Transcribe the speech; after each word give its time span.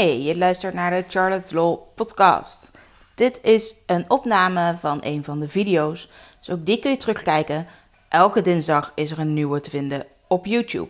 Hey, 0.00 0.22
je 0.22 0.36
luistert 0.36 0.74
naar 0.74 0.90
de 0.90 1.04
Charlotte's 1.08 1.50
Law 1.50 1.78
podcast. 1.94 2.70
Dit 3.14 3.40
is 3.42 3.74
een 3.86 4.10
opname 4.10 4.76
van 4.78 4.98
een 5.02 5.24
van 5.24 5.40
de 5.40 5.48
video's, 5.48 6.10
dus 6.38 6.50
ook 6.50 6.66
die 6.66 6.78
kun 6.78 6.90
je 6.90 6.96
terugkijken. 6.96 7.66
Elke 8.08 8.42
dinsdag 8.42 8.92
is 8.94 9.10
er 9.10 9.18
een 9.18 9.34
nieuwe 9.34 9.60
te 9.60 9.70
vinden 9.70 10.06
op 10.28 10.46
YouTube. 10.46 10.88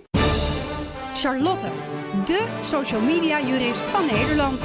Charlotte, 1.14 1.66
de 2.24 2.58
social 2.60 3.00
media 3.00 3.40
jurist 3.40 3.80
van 3.80 4.06
Nederland. 4.06 4.62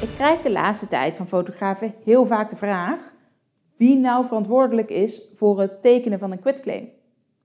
Ik 0.00 0.14
krijg 0.14 0.40
de 0.40 0.52
laatste 0.52 0.88
tijd 0.88 1.16
van 1.16 1.28
fotografen 1.28 1.94
heel 2.04 2.26
vaak 2.26 2.50
de 2.50 2.56
vraag 2.56 2.98
wie 3.76 3.96
nou 3.96 4.26
verantwoordelijk 4.26 4.90
is 4.90 5.22
voor 5.34 5.60
het 5.60 5.82
tekenen 5.82 6.18
van 6.18 6.32
een 6.32 6.40
quitclaim. 6.40 6.90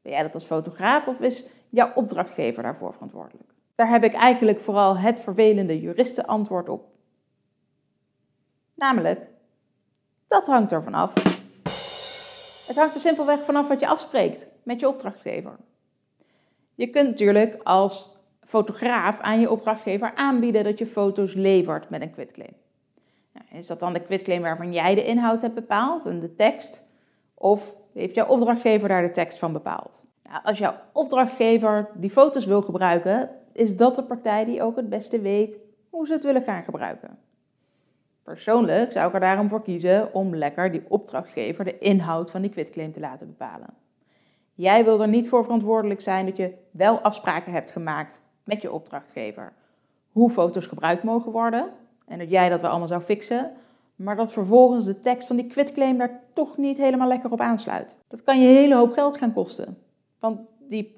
Ben 0.01 0.11
jij 0.11 0.23
dat 0.23 0.33
als 0.33 0.45
fotograaf 0.45 1.07
of 1.07 1.19
is 1.19 1.49
jouw 1.69 1.91
opdrachtgever 1.93 2.63
daarvoor 2.63 2.93
verantwoordelijk? 2.93 3.55
Daar 3.78 3.89
heb 3.89 4.04
ik 4.04 4.14
eigenlijk 4.14 4.59
vooral 4.59 4.98
het 4.98 5.20
vervelende 5.20 5.82
juristenantwoord 5.82 6.70
op. 6.70 6.85
Namelijk, 8.76 9.27
dat 10.27 10.48
hangt 10.48 10.72
er 10.72 10.84
vanaf. 10.84 11.13
Het 12.68 12.76
hangt 12.76 12.95
er 12.95 13.02
simpelweg 13.02 13.44
vanaf 13.44 13.68
wat 13.68 13.80
je 13.80 13.88
afspreekt 13.88 14.48
met 14.63 14.80
je 14.80 14.88
opdrachtgever. 14.88 15.55
Je 16.76 16.88
kunt 16.88 17.09
natuurlijk 17.09 17.59
als 17.63 18.18
fotograaf 18.44 19.20
aan 19.20 19.40
je 19.40 19.52
opdrachtgever 19.52 20.16
aanbieden 20.16 20.63
dat 20.63 20.80
je 20.80 20.88
foto's 20.88 21.34
levert 21.34 21.90
met 21.90 22.02
een 22.02 22.12
quitclaim. 22.12 22.55
Is 23.52 23.68
dat 23.68 23.80
dan 23.80 23.94
de 23.94 24.02
quitclaim 24.02 24.41
waarvan 24.41 24.73
jij 24.73 24.96
de 24.96 25.05
inhoud 25.05 25.41
hebt 25.41 25.55
bepaald 25.55 26.05
en 26.05 26.20
de 26.20 26.35
tekst? 26.35 26.84
Of 27.34 27.76
heeft 27.94 28.16
jouw 28.16 28.27
opdrachtgever 28.27 28.88
daar 28.88 29.02
de 29.02 29.12
tekst 29.12 29.40
van 29.40 29.54
bepaald? 29.54 30.04
Nou, 30.23 30.44
als 30.44 30.57
jouw 30.57 30.76
opdrachtgever 30.94 31.90
die 31.94 32.09
foto's 32.09 32.46
wil 32.46 32.62
gebruiken, 32.62 33.30
is 33.57 33.77
dat 33.77 33.95
de 33.95 34.03
partij 34.03 34.45
die 34.45 34.61
ook 34.61 34.75
het 34.75 34.89
beste 34.89 35.21
weet 35.21 35.59
hoe 35.89 36.07
ze 36.07 36.13
het 36.13 36.23
willen 36.23 36.41
gaan 36.41 36.63
gebruiken. 36.63 37.17
Persoonlijk 38.23 38.91
zou 38.91 39.07
ik 39.07 39.13
er 39.13 39.20
daarom 39.20 39.49
voor 39.49 39.62
kiezen 39.62 40.13
om 40.13 40.35
lekker 40.35 40.71
die 40.71 40.84
opdrachtgever 40.87 41.63
de 41.65 41.77
inhoud 41.77 42.32
van 42.32 42.41
die 42.41 42.51
quitclaim 42.51 42.91
te 42.91 42.99
laten 42.99 43.27
bepalen. 43.27 43.73
Jij 44.54 44.84
wil 44.84 45.01
er 45.01 45.07
niet 45.07 45.29
voor 45.29 45.43
verantwoordelijk 45.43 46.01
zijn 46.01 46.26
dat 46.26 46.37
je 46.37 46.54
wel 46.71 46.99
afspraken 46.99 47.51
hebt 47.51 47.71
gemaakt 47.71 48.21
met 48.43 48.62
je 48.62 48.71
opdrachtgever 48.71 49.54
hoe 50.12 50.29
foto's 50.29 50.65
gebruikt 50.65 51.04
mogen 51.04 51.32
worden 51.32 51.70
en 52.05 52.20
dat 52.20 52.29
jij 52.29 52.49
dat 52.49 52.62
wel 52.62 52.70
allemaal 52.70 52.87
zou 52.87 53.01
fixen, 53.01 53.51
maar 53.95 54.15
dat 54.15 54.32
vervolgens 54.32 54.85
de 54.85 55.01
tekst 55.01 55.27
van 55.27 55.35
die 55.35 55.48
quitclaim 55.48 55.98
daar 55.98 56.21
toch 56.34 56.57
niet 56.57 56.77
helemaal 56.77 57.07
lekker 57.07 57.32
op 57.32 57.41
aansluit. 57.41 57.95
Dat 58.07 58.23
kan 58.23 58.39
je 58.39 58.48
een 58.48 58.55
hele 58.55 58.76
hoop 58.76 58.91
geld 58.91 59.17
gaan 59.17 59.34
kosten. 59.34 59.77
Want, 60.20 60.39
die, 60.70 60.96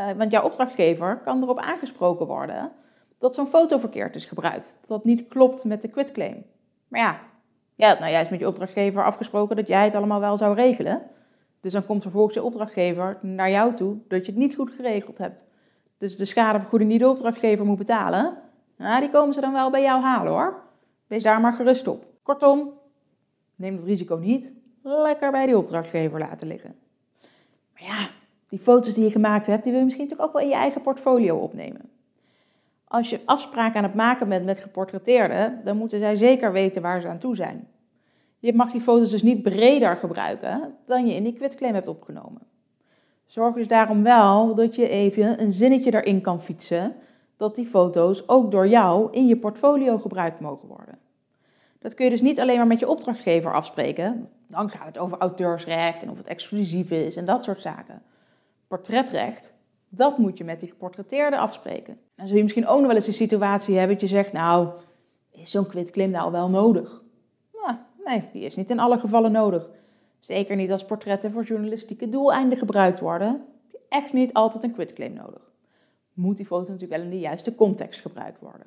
uh, 0.00 0.10
want 0.16 0.30
jouw 0.30 0.44
opdrachtgever 0.44 1.20
kan 1.24 1.42
erop 1.42 1.58
aangesproken 1.58 2.26
worden 2.26 2.72
dat 3.18 3.34
zo'n 3.34 3.46
foto 3.46 3.78
verkeerd 3.78 4.16
is 4.16 4.24
gebruikt. 4.24 4.74
Dat 4.80 4.88
dat 4.88 5.04
niet 5.04 5.28
klopt 5.28 5.64
met 5.64 5.82
de 5.82 5.88
quitclaim. 5.88 6.44
Maar 6.88 7.00
ja, 7.00 7.20
ja, 7.74 7.98
nou 7.98 8.12
juist 8.12 8.30
met 8.30 8.40
je 8.40 8.46
opdrachtgever 8.46 9.04
afgesproken 9.04 9.56
dat 9.56 9.66
jij 9.66 9.84
het 9.84 9.94
allemaal 9.94 10.20
wel 10.20 10.36
zou 10.36 10.54
regelen. 10.54 11.02
Dus 11.60 11.72
dan 11.72 11.86
komt 11.86 12.02
vervolgens 12.02 12.34
je 12.34 12.42
opdrachtgever 12.42 13.18
naar 13.22 13.50
jou 13.50 13.74
toe 13.74 13.96
dat 14.08 14.26
je 14.26 14.32
het 14.32 14.40
niet 14.40 14.54
goed 14.54 14.72
geregeld 14.72 15.18
hebt. 15.18 15.44
Dus 15.98 16.16
de 16.16 16.24
schadevergoeding 16.24 16.90
die 16.90 16.98
de 16.98 17.08
opdrachtgever 17.08 17.66
moet 17.66 17.78
betalen, 17.78 18.38
nou, 18.76 19.00
die 19.00 19.10
komen 19.10 19.34
ze 19.34 19.40
dan 19.40 19.52
wel 19.52 19.70
bij 19.70 19.82
jou 19.82 20.02
halen 20.02 20.32
hoor. 20.32 20.62
Wees 21.06 21.22
daar 21.22 21.40
maar 21.40 21.52
gerust 21.52 21.86
op. 21.86 22.06
Kortom, 22.22 22.72
neem 23.56 23.76
het 23.76 23.84
risico 23.84 24.16
niet. 24.16 24.52
Lekker 24.82 25.30
bij 25.30 25.46
die 25.46 25.58
opdrachtgever 25.58 26.18
laten 26.18 26.46
liggen. 26.46 26.74
Maar 27.72 27.82
ja, 27.82 28.08
die 28.50 28.58
foto's 28.58 28.94
die 28.94 29.04
je 29.04 29.10
gemaakt 29.10 29.46
hebt, 29.46 29.62
die 29.62 29.72
wil 29.72 29.80
je 29.80 29.86
misschien 29.86 30.08
toch 30.08 30.20
ook 30.20 30.32
wel 30.32 30.42
in 30.42 30.48
je 30.48 30.54
eigen 30.54 30.80
portfolio 30.80 31.36
opnemen. 31.36 31.90
Als 32.84 33.10
je 33.10 33.20
afspraken 33.24 33.76
aan 33.76 33.82
het 33.82 33.94
maken 33.94 34.28
bent 34.28 34.44
met 34.44 34.60
geportretteerden, 34.60 35.60
dan 35.64 35.76
moeten 35.76 35.98
zij 35.98 36.16
zeker 36.16 36.52
weten 36.52 36.82
waar 36.82 37.00
ze 37.00 37.08
aan 37.08 37.18
toe 37.18 37.36
zijn. 37.36 37.68
Je 38.38 38.54
mag 38.54 38.70
die 38.70 38.80
foto's 38.80 39.10
dus 39.10 39.22
niet 39.22 39.42
breder 39.42 39.96
gebruiken 39.96 40.74
dan 40.86 41.06
je 41.06 41.14
in 41.14 41.22
die 41.22 41.32
quitclaim 41.32 41.74
hebt 41.74 41.88
opgenomen. 41.88 42.42
Zorg 43.26 43.54
dus 43.54 43.68
daarom 43.68 44.02
wel 44.02 44.54
dat 44.54 44.74
je 44.74 44.88
even 44.88 45.42
een 45.42 45.52
zinnetje 45.52 45.94
erin 45.94 46.20
kan 46.20 46.42
fietsen 46.42 46.94
dat 47.36 47.54
die 47.54 47.66
foto's 47.66 48.28
ook 48.28 48.50
door 48.50 48.68
jou 48.68 49.12
in 49.12 49.26
je 49.26 49.36
portfolio 49.36 49.98
gebruikt 49.98 50.40
mogen 50.40 50.68
worden. 50.68 50.98
Dat 51.78 51.94
kun 51.94 52.04
je 52.04 52.10
dus 52.10 52.20
niet 52.20 52.40
alleen 52.40 52.56
maar 52.56 52.66
met 52.66 52.80
je 52.80 52.88
opdrachtgever 52.88 53.54
afspreken. 53.54 54.28
Dan 54.46 54.70
gaat 54.70 54.86
het 54.86 54.98
over 54.98 55.18
auteursrecht 55.18 56.02
en 56.02 56.10
of 56.10 56.16
het 56.16 56.26
exclusief 56.26 56.90
is 56.90 57.16
en 57.16 57.24
dat 57.24 57.44
soort 57.44 57.60
zaken. 57.60 58.02
Portretrecht, 58.70 59.54
dat 59.88 60.18
moet 60.18 60.38
je 60.38 60.44
met 60.44 60.60
die 60.60 60.68
geportretteerde 60.68 61.38
afspreken. 61.38 61.98
Dan 62.16 62.26
zul 62.26 62.36
je 62.36 62.42
misschien 62.42 62.66
ook 62.66 62.78
nog 62.78 62.86
wel 62.86 62.96
eens 62.96 63.06
een 63.06 63.12
situatie 63.12 63.78
hebben 63.78 63.98
dat 63.98 64.08
je 64.08 64.14
zegt, 64.14 64.32
nou, 64.32 64.68
is 65.30 65.50
zo'n 65.50 65.66
quitclaim 65.66 66.10
nou 66.10 66.32
wel 66.32 66.48
nodig? 66.48 67.02
Nou, 67.52 67.76
nee, 68.04 68.28
die 68.32 68.44
is 68.44 68.56
niet 68.56 68.70
in 68.70 68.80
alle 68.80 68.98
gevallen 68.98 69.32
nodig. 69.32 69.68
Zeker 70.20 70.56
niet 70.56 70.72
als 70.72 70.84
portretten 70.84 71.32
voor 71.32 71.44
journalistieke 71.44 72.08
doeleinden 72.08 72.58
gebruikt 72.58 73.00
worden. 73.00 73.28
Heb 73.28 73.70
je 73.70 73.80
echt 73.88 74.12
niet 74.12 74.32
altijd 74.32 74.62
een 74.62 74.72
quitclaim 74.72 75.12
nodig 75.12 75.50
moet 76.20 76.36
die 76.36 76.46
foto 76.46 76.72
natuurlijk 76.72 77.00
wel 77.00 77.10
in 77.10 77.16
de 77.16 77.20
juiste 77.20 77.54
context 77.54 78.00
gebruikt 78.00 78.40
worden. 78.40 78.66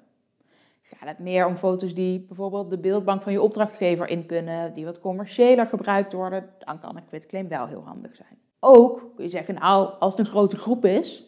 Gaat 0.82 1.10
het 1.10 1.20
meer 1.20 1.46
om 1.46 1.56
foto's 1.56 1.94
die 1.94 2.20
bijvoorbeeld 2.20 2.70
de 2.70 2.78
beeldbank 2.78 3.22
van 3.22 3.32
je 3.32 3.42
opdrachtgever 3.42 4.10
in 4.10 4.26
kunnen, 4.26 4.74
die 4.74 4.86
wat 4.86 5.00
commerciëler 5.00 5.66
gebruikt 5.66 6.14
worden, 6.14 6.50
dan 6.60 6.80
kan 6.80 6.98
een 6.98 7.06
quitclaim 7.06 7.48
wel 7.48 7.68
heel 7.68 7.84
handig 7.86 8.16
zijn. 8.16 8.38
Ook 8.66 9.12
kun 9.16 9.24
je 9.24 9.30
zeggen, 9.30 9.54
nou, 9.54 9.90
als 10.00 10.18
het 10.18 10.26
een 10.26 10.32
grote 10.32 10.56
groep 10.56 10.86
is, 10.86 11.24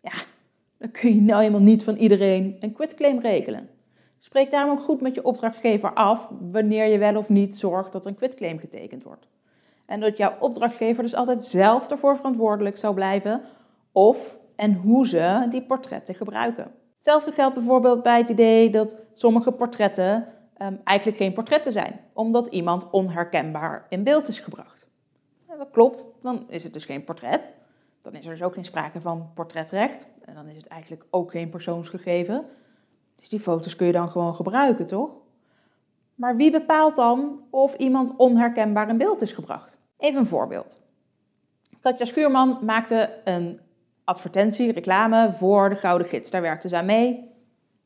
ja, 0.00 0.12
dan 0.78 0.90
kun 0.90 1.14
je 1.14 1.20
nou 1.20 1.40
helemaal 1.40 1.60
niet 1.60 1.84
van 1.84 1.96
iedereen 1.96 2.56
een 2.60 2.72
quitclaim 2.72 3.20
regelen. 3.20 3.68
Spreek 4.18 4.50
daarom 4.50 4.70
ook 4.70 4.80
goed 4.80 5.00
met 5.00 5.14
je 5.14 5.24
opdrachtgever 5.24 5.94
af 5.94 6.28
wanneer 6.40 6.86
je 6.86 6.98
wel 6.98 7.16
of 7.16 7.28
niet 7.28 7.56
zorgt 7.56 7.92
dat 7.92 8.04
er 8.04 8.10
een 8.10 8.16
quitclaim 8.16 8.58
getekend 8.58 9.02
wordt. 9.02 9.28
En 9.86 10.00
dat 10.00 10.16
jouw 10.16 10.36
opdrachtgever 10.40 11.02
dus 11.02 11.14
altijd 11.14 11.44
zelf 11.44 11.90
ervoor 11.90 12.16
verantwoordelijk 12.16 12.78
zou 12.78 12.94
blijven 12.94 13.42
of 13.92 14.38
en 14.56 14.74
hoe 14.74 15.06
ze 15.06 15.46
die 15.50 15.62
portretten 15.62 16.14
gebruiken. 16.14 16.70
Hetzelfde 16.96 17.32
geldt 17.32 17.54
bijvoorbeeld 17.54 18.02
bij 18.02 18.18
het 18.18 18.28
idee 18.28 18.70
dat 18.70 18.96
sommige 19.14 19.52
portretten 19.52 20.26
um, 20.62 20.80
eigenlijk 20.84 21.18
geen 21.18 21.32
portretten 21.32 21.72
zijn, 21.72 22.00
omdat 22.12 22.46
iemand 22.46 22.90
onherkenbaar 22.90 23.86
in 23.88 24.04
beeld 24.04 24.28
is 24.28 24.38
gebracht. 24.38 24.79
Dat 25.60 25.70
klopt, 25.70 26.06
dan 26.22 26.44
is 26.48 26.64
het 26.64 26.72
dus 26.72 26.84
geen 26.84 27.04
portret. 27.04 27.50
Dan 28.02 28.14
is 28.14 28.24
er 28.24 28.30
dus 28.30 28.42
ook 28.42 28.54
geen 28.54 28.64
sprake 28.64 29.00
van 29.00 29.30
portretrecht 29.34 30.06
en 30.24 30.34
dan 30.34 30.46
is 30.46 30.56
het 30.56 30.66
eigenlijk 30.66 31.04
ook 31.10 31.30
geen 31.30 31.50
persoonsgegeven. 31.50 32.46
Dus 33.16 33.28
die 33.28 33.40
foto's 33.40 33.76
kun 33.76 33.86
je 33.86 33.92
dan 33.92 34.10
gewoon 34.10 34.34
gebruiken, 34.34 34.86
toch? 34.86 35.10
Maar 36.14 36.36
wie 36.36 36.50
bepaalt 36.50 36.96
dan 36.96 37.40
of 37.50 37.74
iemand 37.74 38.16
onherkenbaar 38.16 38.88
in 38.88 38.98
beeld 38.98 39.22
is 39.22 39.32
gebracht? 39.32 39.78
Even 39.98 40.20
een 40.20 40.26
voorbeeld. 40.26 40.80
Katja 41.80 42.04
Schuurman 42.04 42.58
maakte 42.62 43.20
een 43.24 43.60
advertentie, 44.04 44.72
reclame 44.72 45.32
voor 45.32 45.68
de 45.68 45.76
Gouden 45.76 46.06
Gids. 46.06 46.30
Daar 46.30 46.42
werkte 46.42 46.68
ze 46.68 46.76
aan 46.76 46.86
mee. 46.86 47.30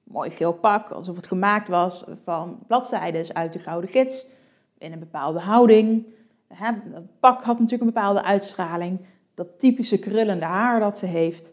Mooi 0.03 0.31
geel 0.31 0.53
pak, 0.53 0.91
alsof 0.91 1.17
het 1.17 1.27
gemaakt 1.27 1.69
was 1.69 2.05
van 2.25 2.59
bladzijden 2.67 3.35
uit 3.35 3.53
de 3.53 3.59
Gouden 3.59 3.91
Gids. 3.91 4.27
In 4.79 4.93
een 4.93 4.99
bepaalde 4.99 5.41
houding. 5.41 6.07
Het 6.55 7.21
pak 7.21 7.43
had 7.43 7.59
natuurlijk 7.59 7.83
een 7.83 7.95
bepaalde 7.95 8.23
uitstraling. 8.23 9.01
Dat 9.35 9.59
typische 9.59 9.99
krullende 9.99 10.45
haar 10.45 10.81
dat 10.81 10.99
ze 10.99 11.07
heeft. 11.07 11.53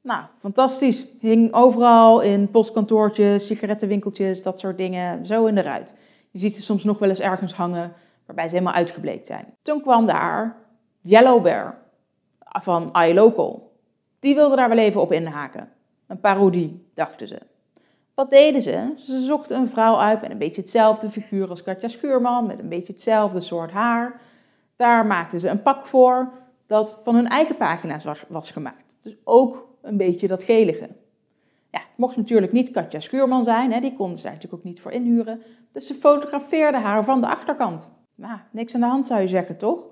Nou, 0.00 0.24
fantastisch. 0.38 1.06
Hing 1.20 1.52
overal 1.52 2.20
in 2.20 2.50
postkantoortjes, 2.50 3.46
sigarettenwinkeltjes, 3.46 4.42
dat 4.42 4.58
soort 4.58 4.76
dingen, 4.76 5.26
zo 5.26 5.46
in 5.46 5.54
de 5.54 5.60
ruit. 5.60 5.94
Je 6.30 6.38
ziet 6.38 6.54
ze 6.54 6.62
soms 6.62 6.84
nog 6.84 6.98
wel 6.98 7.08
eens 7.08 7.20
ergens 7.20 7.54
hangen, 7.54 7.92
waarbij 8.26 8.48
ze 8.48 8.54
helemaal 8.54 8.74
uitgebleekt 8.74 9.26
zijn. 9.26 9.54
Toen 9.62 9.80
kwam 9.80 10.06
daar 10.06 10.56
Yellow 11.00 11.42
Bear 11.42 11.78
van 12.62 12.92
iLocal. 12.92 13.72
Die 14.20 14.34
wilden 14.34 14.56
daar 14.56 14.68
wel 14.68 14.78
even 14.78 15.00
op 15.00 15.12
inhaken. 15.12 15.68
Een 16.06 16.20
parodie, 16.20 16.90
dachten 16.94 17.28
ze. 17.28 17.40
Wat 18.14 18.30
deden 18.30 18.62
ze? 18.62 18.92
Ze 18.96 19.20
zochten 19.20 19.56
een 19.56 19.68
vrouw 19.68 19.96
uit 19.96 20.20
met 20.20 20.30
een 20.30 20.38
beetje 20.38 20.60
hetzelfde 20.60 21.10
figuur 21.10 21.48
als 21.48 21.62
Katja 21.62 21.88
Schuurman, 21.88 22.46
met 22.46 22.58
een 22.58 22.68
beetje 22.68 22.92
hetzelfde 22.92 23.40
soort 23.40 23.70
haar. 23.70 24.20
Daar 24.76 25.06
maakten 25.06 25.40
ze 25.40 25.48
een 25.48 25.62
pak 25.62 25.86
voor 25.86 26.32
dat 26.66 27.00
van 27.04 27.14
hun 27.14 27.28
eigen 27.28 27.56
pagina's 27.56 28.04
was, 28.04 28.24
was 28.28 28.50
gemaakt. 28.50 28.96
Dus 29.00 29.16
ook 29.24 29.68
een 29.82 29.96
beetje 29.96 30.28
dat 30.28 30.42
gelige. 30.42 30.88
Ja, 31.70 31.78
het 31.78 31.96
mocht 31.96 32.16
natuurlijk 32.16 32.52
niet 32.52 32.70
Katja 32.70 33.00
Schuurman 33.00 33.44
zijn, 33.44 33.72
hè, 33.72 33.80
die 33.80 33.94
konden 33.94 34.18
ze 34.18 34.26
natuurlijk 34.26 34.54
ook 34.54 34.64
niet 34.64 34.80
voor 34.80 34.92
inhuren. 34.92 35.42
Dus 35.72 35.86
ze 35.86 35.94
fotografeerden 35.94 36.82
haar 36.82 37.04
van 37.04 37.20
de 37.20 37.26
achterkant. 37.26 37.90
Nou, 38.14 38.38
niks 38.50 38.74
aan 38.74 38.80
de 38.80 38.86
hand 38.86 39.06
zou 39.06 39.20
je 39.20 39.28
zeggen, 39.28 39.56
toch? 39.56 39.86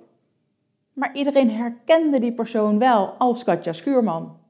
Maar 0.93 1.15
iedereen 1.15 1.51
herkende 1.51 2.19
die 2.19 2.33
persoon 2.33 2.79
wel 2.79 3.07
als 3.07 3.45
Katja 3.45 3.73
Schuurman. 3.73 4.41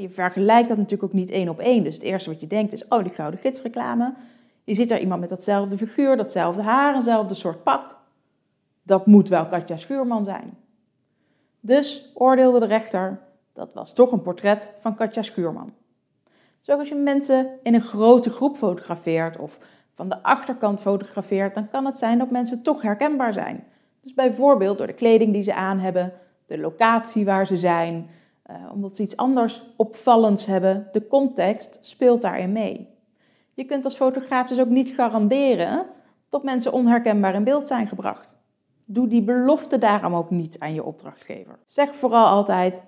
Je 0.00 0.10
vergelijkt 0.10 0.68
dat 0.68 0.76
natuurlijk 0.76 1.04
ook 1.04 1.18
niet 1.18 1.30
één 1.30 1.48
op 1.48 1.58
één. 1.58 1.84
Dus 1.84 1.94
het 1.94 2.02
eerste 2.02 2.30
wat 2.30 2.40
je 2.40 2.46
denkt 2.46 2.72
is, 2.72 2.88
oh, 2.88 3.02
die 3.02 3.12
gouden 3.12 3.40
gidsreclame. 3.40 4.14
Je 4.64 4.74
ziet 4.74 4.88
daar 4.88 5.00
iemand 5.00 5.20
met 5.20 5.28
datzelfde 5.28 5.76
figuur, 5.76 6.16
datzelfde 6.16 6.62
haar, 6.62 6.94
eenzelfde 6.94 7.34
soort 7.34 7.62
pak. 7.62 7.96
Dat 8.82 9.06
moet 9.06 9.28
wel 9.28 9.46
Katja 9.46 9.76
Schuurman 9.76 10.24
zijn. 10.24 10.56
Dus 11.60 12.10
oordeelde 12.14 12.60
de 12.60 12.66
rechter, 12.66 13.20
dat 13.52 13.70
was 13.74 13.92
toch 13.92 14.12
een 14.12 14.22
portret 14.22 14.74
van 14.80 14.94
Katja 14.94 15.22
Schuurman. 15.22 15.72
Zo 16.60 16.78
als 16.78 16.88
je 16.88 16.94
mensen 16.94 17.48
in 17.62 17.74
een 17.74 17.82
grote 17.82 18.30
groep 18.30 18.56
fotografeert 18.56 19.36
of 19.36 19.58
van 19.92 20.08
de 20.08 20.22
achterkant 20.22 20.80
fotografeert, 20.80 21.54
dan 21.54 21.68
kan 21.68 21.84
het 21.84 21.98
zijn 21.98 22.18
dat 22.18 22.30
mensen 22.30 22.62
toch 22.62 22.82
herkenbaar 22.82 23.32
zijn. 23.32 23.64
Dus 24.00 24.14
bijvoorbeeld 24.14 24.76
door 24.76 24.86
de 24.86 24.92
kleding 24.92 25.32
die 25.32 25.42
ze 25.42 25.54
aan 25.54 25.78
hebben, 25.78 26.12
de 26.46 26.58
locatie 26.58 27.24
waar 27.24 27.46
ze 27.46 27.56
zijn, 27.56 28.08
uh, 28.50 28.56
omdat 28.72 28.96
ze 28.96 29.02
iets 29.02 29.16
anders 29.16 29.62
opvallends 29.76 30.46
hebben. 30.46 30.88
De 30.92 31.06
context 31.06 31.78
speelt 31.80 32.22
daarin 32.22 32.52
mee. 32.52 32.88
Je 33.54 33.64
kunt 33.64 33.84
als 33.84 33.96
fotograaf 33.96 34.48
dus 34.48 34.60
ook 34.60 34.68
niet 34.68 34.94
garanderen 34.94 35.86
dat 36.28 36.42
mensen 36.42 36.72
onherkenbaar 36.72 37.34
in 37.34 37.44
beeld 37.44 37.66
zijn 37.66 37.88
gebracht. 37.88 38.34
Doe 38.84 39.08
die 39.08 39.22
belofte 39.22 39.78
daarom 39.78 40.14
ook 40.14 40.30
niet 40.30 40.58
aan 40.58 40.74
je 40.74 40.84
opdrachtgever. 40.84 41.58
Zeg 41.66 41.94
vooral 41.94 42.26
altijd: 42.26 42.82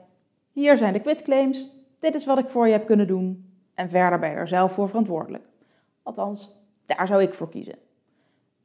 hier 0.53 0.76
zijn 0.76 0.93
de 0.93 1.00
quitclaims, 1.00 1.76
dit 1.99 2.14
is 2.14 2.26
wat 2.26 2.38
ik 2.38 2.49
voor 2.49 2.67
je 2.67 2.73
heb 2.73 2.87
kunnen 2.87 3.06
doen 3.06 3.55
en 3.75 3.88
verder 3.88 4.19
ben 4.19 4.31
je 4.31 4.37
er 4.37 4.49
zelf 4.49 4.73
voor 4.73 4.88
verantwoordelijk. 4.88 5.44
Althans, 6.03 6.64
daar 6.87 7.06
zou 7.06 7.23
ik 7.23 7.35
voor 7.35 7.49
kiezen. 7.49 7.79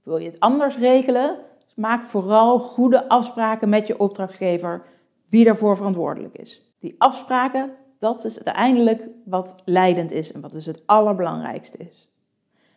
Wil 0.04 0.18
je 0.18 0.30
het 0.30 0.40
anders 0.40 0.78
regelen? 0.78 1.38
Maak 1.76 2.06
vooral 2.06 2.60
goede 2.60 3.10
afspraken 3.10 3.70
met 3.70 3.88
je 3.88 4.00
opdrachtgever 4.00 4.86
wie 5.30 5.46
daarvoor 5.46 5.78
verantwoordelijk 5.78 6.36
is. 6.36 6.71
Die 6.82 6.96
afspraken, 6.98 7.72
dat 8.00 8.26
is 8.26 8.44
uiteindelijk 8.44 9.08
wat 9.26 9.62
leidend 9.66 10.12
is 10.12 10.32
en 10.32 10.42
wat 10.42 10.52
dus 10.52 10.66
het 10.66 10.82
allerbelangrijkste 10.86 11.78
is. 11.78 12.10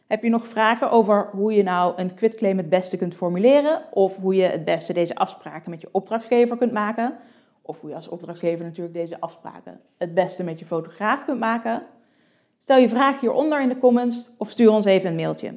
Heb 0.06 0.22
je 0.22 0.28
nog 0.28 0.46
vragen 0.46 0.90
over 0.90 1.28
hoe 1.32 1.52
je 1.52 1.62
nou 1.62 1.92
een 1.96 2.14
quitclaim 2.14 2.56
het 2.56 2.68
beste 2.68 2.96
kunt 2.96 3.14
formuleren? 3.14 3.84
Of 3.90 4.16
hoe 4.16 4.34
je 4.34 4.42
het 4.42 4.64
beste 4.64 4.92
deze 4.92 5.14
afspraken 5.14 5.70
met 5.70 5.80
je 5.80 5.88
opdrachtgever 5.92 6.56
kunt 6.56 6.72
maken? 6.72 7.16
Of 7.62 7.80
hoe 7.80 7.90
je 7.90 7.96
als 7.96 8.08
opdrachtgever 8.08 8.64
natuurlijk 8.64 8.94
deze 8.94 9.20
afspraken 9.20 9.80
het 9.96 10.14
beste 10.14 10.44
met 10.44 10.58
je 10.58 10.64
fotograaf 10.64 11.24
kunt 11.24 11.40
maken? 11.40 11.82
Stel 12.58 12.76
je 12.76 12.88
vraag 12.88 13.20
hieronder 13.20 13.60
in 13.60 13.68
de 13.68 13.78
comments 13.78 14.34
of 14.38 14.50
stuur 14.50 14.70
ons 14.70 14.84
even 14.84 15.10
een 15.10 15.16
mailtje. 15.16 15.54